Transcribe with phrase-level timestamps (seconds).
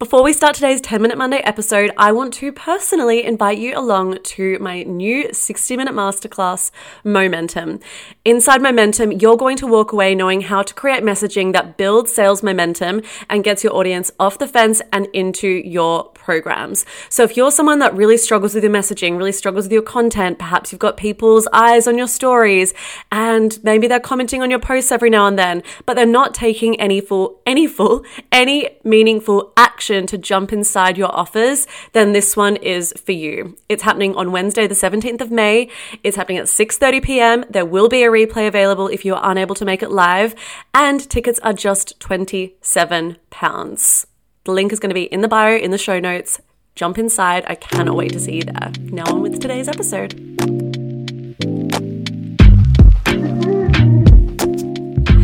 [0.00, 4.22] Before we start today's 10 Minute Monday episode, I want to personally invite you along
[4.22, 6.70] to my new 60 minute masterclass,
[7.04, 7.80] Momentum.
[8.24, 12.42] Inside Momentum, you're going to walk away knowing how to create messaging that builds sales
[12.42, 16.86] momentum and gets your audience off the fence and into your programs.
[17.10, 20.38] So if you're someone that really struggles with your messaging, really struggles with your content,
[20.38, 22.72] perhaps you've got people's eyes on your stories
[23.12, 26.80] and maybe they're commenting on your posts every now and then, but they're not taking
[26.80, 32.36] any full, any full, any meaningful action action to jump inside your offers, then this
[32.36, 33.56] one is for you.
[33.68, 35.68] It's happening on Wednesday, the 17th of May.
[36.04, 37.44] It's happening at 6:30 p.m.
[37.50, 40.34] There will be a replay available if you are unable to make it live,
[40.72, 44.06] and tickets are just 27 pounds.
[44.44, 46.40] The link is going to be in the bio in the show notes.
[46.76, 47.44] Jump inside.
[47.46, 48.70] I cannot wait to see you there.
[48.80, 50.14] Now on with today's episode.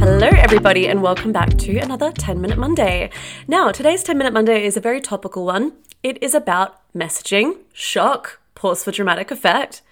[0.09, 3.11] Hello, everybody, and welcome back to another 10 Minute Monday.
[3.49, 5.73] Now, today's 10 Minute Monday is a very topical one.
[6.05, 9.83] It is about messaging, shock, pause for dramatic effect,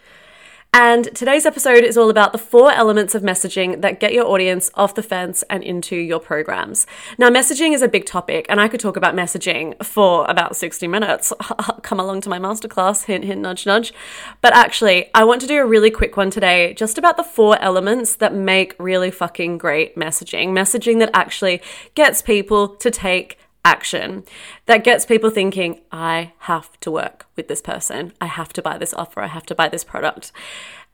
[0.75, 4.73] and today's episode is all about the four elements of messaging that get your audience
[4.75, 6.85] off the fence and into your programs.
[7.17, 10.89] Now, messaging is a big topic, and I could talk about messaging for about 60
[10.89, 11.33] minutes.
[11.83, 13.95] Come along to my masterclass, hint, hint, nudge, nudge.
[14.41, 17.57] But actually, I want to do a really quick one today just about the four
[17.63, 20.49] elements that make really fucking great messaging.
[20.49, 21.63] Messaging that actually
[21.95, 24.25] gets people to take action
[24.67, 28.13] that gets people thinking, I have to work with this person.
[28.21, 29.21] I have to buy this offer.
[29.21, 30.33] I have to buy this product.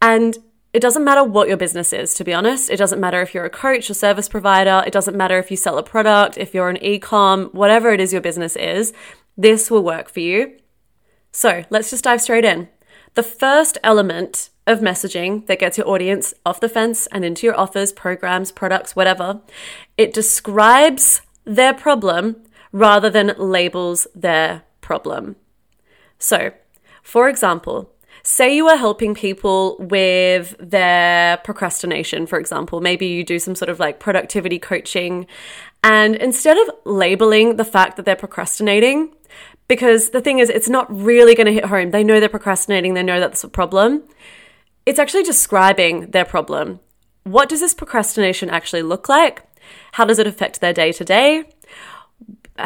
[0.01, 0.39] And
[0.73, 2.71] it doesn't matter what your business is, to be honest.
[2.71, 4.85] It doesn't matter if you're a coach or service provider.
[4.87, 8.01] It doesn't matter if you sell a product, if you're an e com, whatever it
[8.01, 8.93] is your business is,
[9.37, 10.57] this will work for you.
[11.33, 12.69] So let's just dive straight in.
[13.15, 17.59] The first element of messaging that gets your audience off the fence and into your
[17.59, 19.41] offers, programs, products, whatever,
[19.97, 22.37] it describes their problem
[22.73, 25.37] rather than labels their problem.
[26.19, 26.53] So,
[27.03, 32.81] for example, say you are helping people with their procrastination, for example.
[32.81, 35.27] Maybe you do some sort of like productivity coaching,
[35.83, 39.15] and instead of labeling the fact that they're procrastinating,
[39.69, 41.91] because the thing is, it's not really going to hit home.
[41.91, 44.03] They know they're procrastinating, they know that's a problem.
[44.85, 46.81] It's actually describing their problem.
[47.25, 49.45] What does this procrastination actually look like?
[49.93, 51.45] How does it affect their day to day?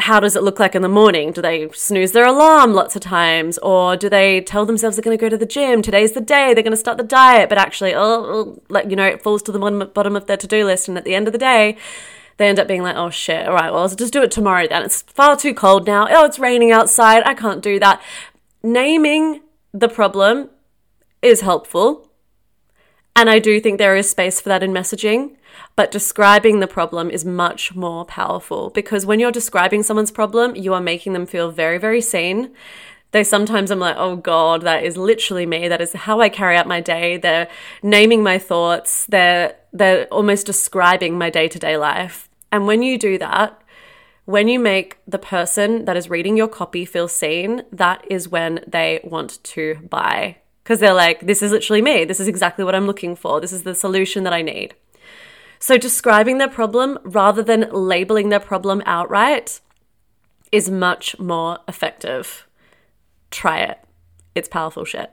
[0.00, 1.32] How does it look like in the morning?
[1.32, 3.59] Do they snooze their alarm lots of times?
[3.59, 5.82] Or do they tell themselves they're going to go to the gym?
[5.82, 8.97] Today's the day, they're going to start the diet, but actually, oh, oh like, you
[8.97, 10.88] know, it falls to the bottom of their to do list.
[10.88, 11.77] And at the end of the day,
[12.37, 14.66] they end up being like, oh shit, all right, well, I'll just do it tomorrow
[14.69, 14.83] then.
[14.83, 16.06] It's far too cold now.
[16.10, 17.22] Oh, it's raining outside.
[17.25, 18.03] I can't do that.
[18.62, 20.50] Naming the problem
[21.22, 22.10] is helpful.
[23.16, 25.36] And I do think there is space for that in messaging.
[25.76, 30.75] But describing the problem is much more powerful because when you're describing someone's problem, you
[30.75, 32.53] are making them feel very, very seen.
[33.12, 35.69] They sometimes I'm like, oh God, that is literally me.
[35.69, 37.16] That is how I carry out my day.
[37.16, 37.48] They're
[37.82, 39.06] naming my thoughts.
[39.06, 42.28] They're they're almost describing my day-to-day life.
[42.50, 43.60] And when you do that,
[44.24, 48.64] when you make the person that is reading your copy feel seen, that is when
[48.66, 50.38] they want to buy.
[50.64, 52.04] Because they're like, this is literally me.
[52.04, 53.41] This is exactly what I'm looking for.
[53.41, 54.75] This is the solution that I need.
[55.58, 59.60] So, describing their problem rather than labeling their problem outright
[60.50, 62.47] is much more effective.
[63.30, 63.78] Try it,
[64.34, 65.10] it's powerful shit.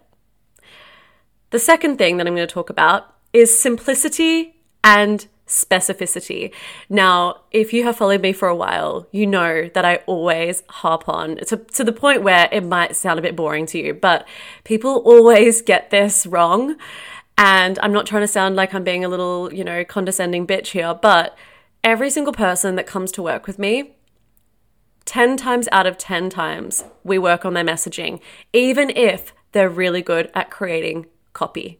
[1.51, 6.53] The second thing that I'm going to talk about is simplicity and specificity.
[6.89, 11.07] Now, if you have followed me for a while, you know that I always harp
[11.09, 14.25] on to, to the point where it might sound a bit boring to you, but
[14.63, 16.77] people always get this wrong.
[17.37, 20.67] And I'm not trying to sound like I'm being a little, you know, condescending bitch
[20.67, 21.37] here, but
[21.83, 23.95] every single person that comes to work with me,
[25.05, 28.21] 10 times out of 10 times, we work on their messaging,
[28.53, 31.79] even if they're really good at creating copy,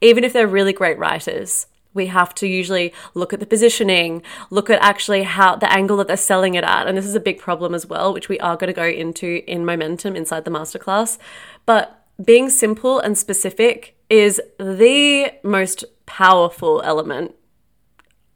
[0.00, 1.66] even if they're really great writers.
[1.92, 6.08] We have to usually look at the positioning, look at actually how the angle that
[6.08, 6.86] they're selling it at.
[6.86, 9.42] And this is a big problem as well, which we are going to go into
[9.50, 11.18] in momentum inside the masterclass.
[11.66, 17.34] But being simple and specific is the most powerful element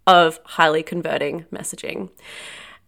[0.07, 2.11] of highly converting messaging.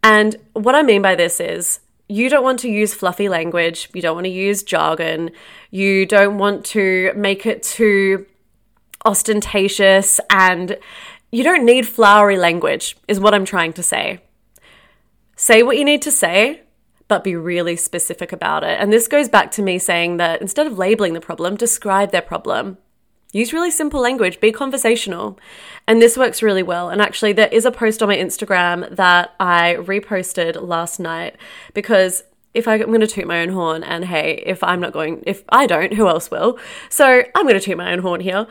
[0.02, 4.00] And what I mean by this is you don't want to use fluffy language, you
[4.00, 5.30] don't want to use jargon,
[5.70, 8.26] you don't want to make it too
[9.06, 10.76] ostentatious, and
[11.30, 14.20] you don't need flowery language, is what I'm trying to say.
[15.36, 16.62] Say what you need to say,
[17.08, 18.80] but be really specific about it.
[18.80, 22.22] And this goes back to me saying that instead of labeling the problem, describe their
[22.22, 22.78] problem.
[23.32, 25.38] Use really simple language, be conversational.
[25.86, 26.88] And this works really well.
[26.88, 31.36] And actually, there is a post on my Instagram that I reposted last night
[31.74, 32.24] because
[32.54, 35.44] if I'm going to toot my own horn, and hey, if I'm not going, if
[35.50, 36.58] I don't, who else will?
[36.88, 38.46] So I'm going to toot my own horn here.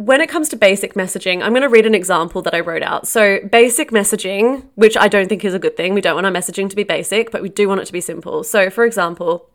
[0.00, 2.82] When it comes to basic messaging, I'm going to read an example that I wrote
[2.82, 3.06] out.
[3.06, 6.32] So, basic messaging, which I don't think is a good thing, we don't want our
[6.32, 8.42] messaging to be basic, but we do want it to be simple.
[8.42, 9.50] So, for example,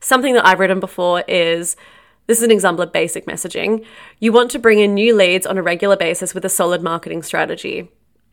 [0.00, 1.76] something that I've written before is
[2.26, 3.84] this is an example of basic messaging.
[4.18, 7.22] You want to bring in new leads on a regular basis with a solid marketing
[7.22, 7.92] strategy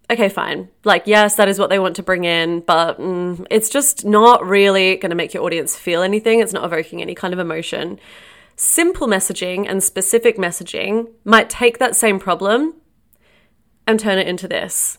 [0.10, 0.70] okay, fine.
[0.84, 4.46] Like, yes, that is what they want to bring in, but mm, it's just not
[4.46, 6.40] really going to make your audience feel anything.
[6.40, 8.00] It's not evoking any kind of emotion.
[8.58, 12.76] Simple messaging and specific messaging might take that same problem
[13.86, 14.98] and turn it into this.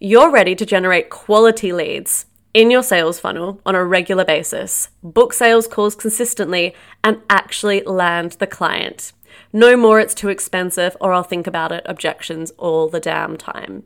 [0.00, 2.24] You're ready to generate quality leads
[2.54, 6.74] in your sales funnel on a regular basis, book sales calls consistently,
[7.04, 9.12] and actually land the client.
[9.52, 13.84] No more, it's too expensive, or I'll think about it objections all the damn time.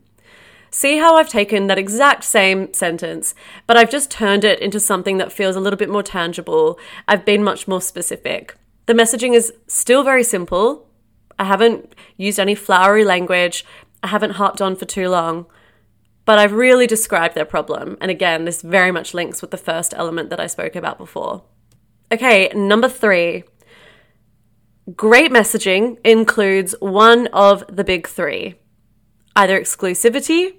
[0.70, 3.34] See how I've taken that exact same sentence,
[3.66, 6.78] but I've just turned it into something that feels a little bit more tangible.
[7.08, 8.56] I've been much more specific.
[8.86, 10.88] The messaging is still very simple.
[11.38, 13.64] I haven't used any flowery language.
[14.02, 15.46] I haven't harped on for too long.
[16.24, 17.96] But I've really described their problem.
[18.00, 21.44] And again, this very much links with the first element that I spoke about before.
[22.12, 23.44] Okay, number three.
[24.96, 28.56] Great messaging includes one of the big three
[29.34, 30.56] either exclusivity,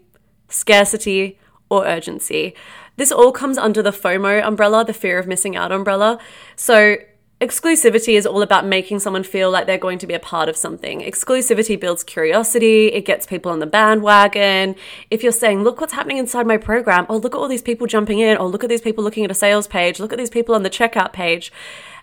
[0.50, 1.38] scarcity,
[1.70, 2.56] or urgency.
[2.96, 6.20] This all comes under the FOMO umbrella, the fear of missing out umbrella.
[6.56, 6.96] So,
[7.44, 10.56] exclusivity is all about making someone feel like they're going to be a part of
[10.56, 11.02] something.
[11.02, 14.76] Exclusivity builds curiosity, it gets people on the bandwagon.
[15.12, 17.86] If you're saying, look what's happening inside my program, oh, look at all these people
[17.86, 20.30] jumping in, or look at these people looking at a sales page, look at these
[20.30, 21.52] people on the checkout page,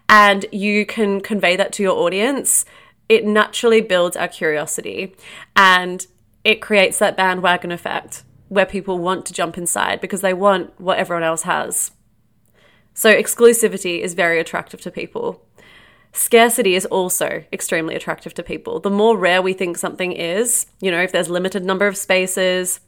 [0.09, 2.65] and you can convey that to your audience,
[3.09, 5.15] it naturally builds our curiosity.
[5.57, 6.07] And
[6.45, 10.99] it creates that bandwagon effect where people want to jump inside because they want what
[10.99, 11.93] everyone else has.
[13.01, 15.43] So, exclusivity is very attractive to people.
[16.13, 18.79] Scarcity is also extremely attractive to people.
[18.79, 22.81] The more rare we think something is, you know, if there's limited number of spaces,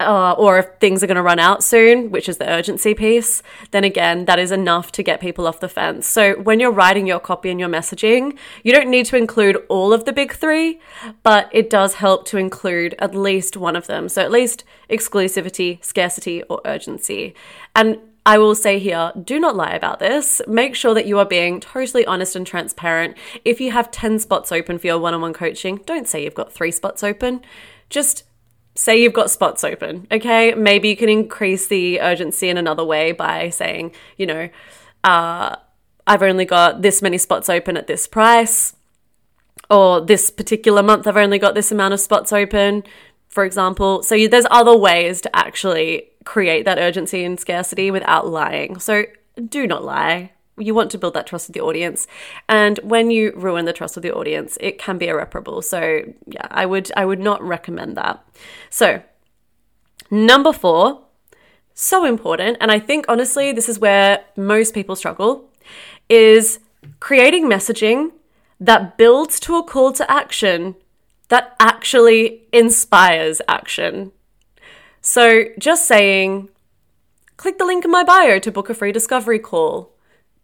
[0.00, 3.44] uh, or if things are going to run out soon, which is the urgency piece,
[3.70, 6.04] then again, that is enough to get people off the fence.
[6.08, 9.92] So when you're writing your copy and your messaging, you don't need to include all
[9.92, 10.80] of the big three,
[11.22, 14.08] but it does help to include at least one of them.
[14.08, 17.36] So at least exclusivity, scarcity, or urgency.
[17.76, 20.40] And I will say here, do not lie about this.
[20.46, 23.18] Make sure that you are being totally honest and transparent.
[23.44, 26.34] If you have 10 spots open for your one on one coaching, don't say you've
[26.34, 27.42] got three spots open.
[27.90, 28.24] Just
[28.74, 30.54] say you've got spots open, okay?
[30.54, 34.48] Maybe you can increase the urgency in another way by saying, you know,
[35.04, 35.56] uh,
[36.06, 38.74] I've only got this many spots open at this price,
[39.70, 42.84] or this particular month I've only got this amount of spots open,
[43.28, 44.02] for example.
[44.02, 48.78] So there's other ways to actually create that urgency and scarcity without lying.
[48.78, 49.04] So
[49.48, 50.32] do not lie.
[50.56, 52.06] You want to build that trust with the audience.
[52.48, 55.62] And when you ruin the trust with the audience it can be irreparable.
[55.62, 58.24] So yeah i would i would not recommend that.
[58.70, 59.02] So
[60.10, 61.00] number 4
[61.74, 65.50] so important and i think honestly this is where most people struggle
[66.08, 66.60] is
[67.00, 68.12] creating messaging
[68.60, 70.76] that builds to a call to action
[71.28, 74.12] that actually inspires action
[75.04, 76.48] so just saying
[77.36, 79.92] click the link in my bio to book a free discovery call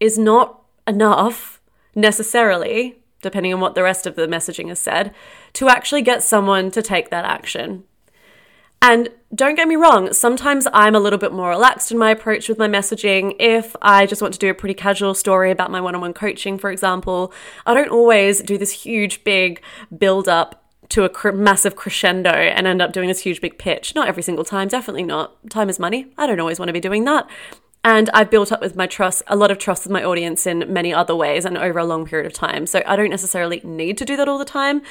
[0.00, 1.62] is not enough
[1.94, 5.14] necessarily, depending on what the rest of the messaging has said,
[5.54, 7.85] to actually get someone to take that action.
[8.82, 12.46] And don't get me wrong, sometimes I'm a little bit more relaxed in my approach
[12.46, 13.37] with my messaging.
[13.38, 16.14] If I just want to do a pretty casual story about my one on one
[16.14, 17.32] coaching, for example,
[17.64, 19.62] I don't always do this huge, big
[19.96, 20.60] build up
[20.90, 23.94] to a cr- massive crescendo and end up doing this huge, big pitch.
[23.94, 25.50] Not every single time, definitely not.
[25.50, 26.12] Time is money.
[26.18, 27.28] I don't always want to be doing that.
[27.82, 30.70] And I've built up with my trust, a lot of trust with my audience in
[30.70, 32.66] many other ways and over a long period of time.
[32.66, 34.82] So I don't necessarily need to do that all the time.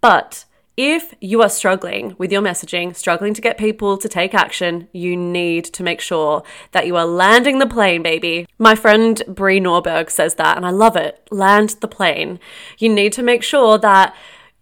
[0.00, 0.46] But
[0.78, 5.16] if you are struggling with your messaging, struggling to get people to take action, you
[5.16, 8.46] need to make sure that you are landing the plane, baby.
[8.58, 11.26] My friend Brie Norberg says that, and I love it.
[11.32, 12.38] Land the plane.
[12.78, 14.14] You need to make sure that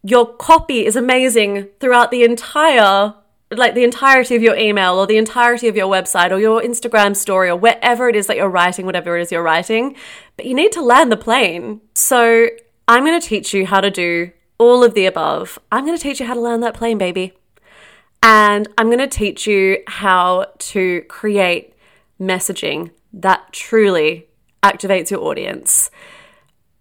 [0.08, 3.14] your copy is amazing throughout the entire
[3.52, 7.14] like the entirety of your email or the entirety of your website or your Instagram
[7.14, 9.94] story or wherever it is that you're writing, whatever it is you're writing,
[10.36, 11.80] but you need to land the plane.
[11.94, 12.48] So
[12.88, 15.60] I'm going to teach you how to do all of the above.
[15.70, 17.34] I'm going to teach you how to land that plane, baby.
[18.20, 21.74] And I'm going to teach you how to create
[22.20, 24.26] messaging that truly
[24.64, 25.90] activates your audience.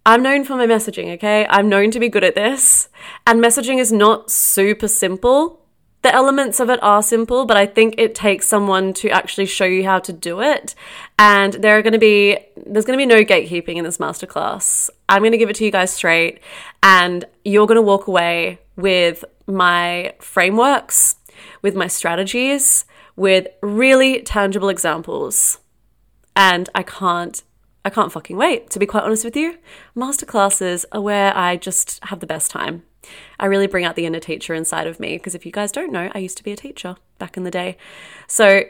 [0.06, 1.48] I'm known for my messaging, okay?
[1.50, 2.90] I'm known to be good at this.
[3.26, 5.66] And messaging is not super simple
[6.06, 9.66] the elements of it are simple, but I think it takes someone to actually show
[9.66, 10.76] you how to do it.
[11.18, 14.92] And there are going to be there's going to be no gatekeeping in this masterclass.
[15.10, 16.42] I'm going to give it to you guys straight
[16.84, 21.16] and you're going to walk away with my frameworks,
[21.64, 22.86] with my strategies,
[23.16, 25.58] with really tangible examples.
[26.36, 27.42] And I can't
[27.86, 28.72] I can't fucking wait.
[28.72, 29.60] To be quite honest with you,
[29.96, 32.82] masterclasses are where I just have the best time.
[33.40, 35.92] I really bring out the inner teacher inside of me because if you guys don't
[35.92, 37.78] know, I used to be a teacher back in the day.
[38.28, 38.64] So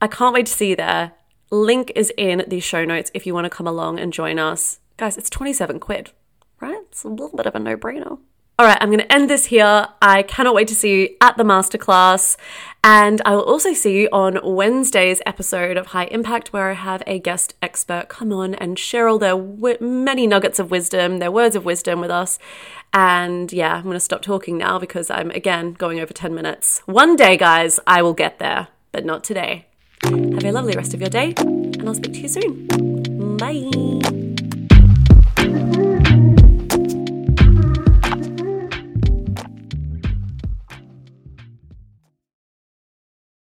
[0.00, 1.12] I can't wait to see you there.
[1.52, 4.80] Link is in the show notes if you want to come along and join us.
[4.96, 6.10] Guys, it's 27 quid,
[6.60, 6.82] right?
[6.88, 8.18] It's a little bit of a no brainer.
[8.58, 9.88] All right, I'm going to end this here.
[10.02, 12.36] I cannot wait to see you at the masterclass.
[12.84, 17.02] And I will also see you on Wednesday's episode of High Impact, where I have
[17.06, 21.30] a guest expert come on and share all their w- many nuggets of wisdom, their
[21.30, 22.38] words of wisdom with us.
[22.92, 26.82] And yeah, I'm going to stop talking now because I'm again going over 10 minutes.
[26.84, 29.66] One day, guys, I will get there, but not today.
[30.04, 33.36] Have a lovely rest of your day, and I'll speak to you soon.
[33.38, 34.21] Bye.